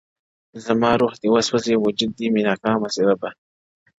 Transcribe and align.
زما 0.65 0.91
روح 1.01 1.13
دي 1.21 1.27
وسوځي؛ 1.31 1.73
وجود 1.77 2.11
دي 2.17 2.27
مي 2.33 2.41
ناکام 2.47 2.81
سي 2.93 3.01
ربه؛ 3.09 3.29